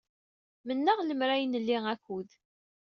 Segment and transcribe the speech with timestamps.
[0.67, 2.29] Mennaɣ lemmer d ay nli akud.